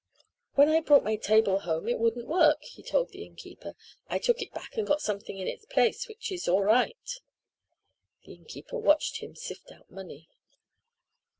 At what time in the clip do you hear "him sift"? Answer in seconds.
9.17-9.71